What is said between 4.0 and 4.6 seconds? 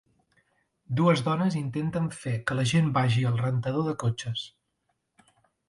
cotxes.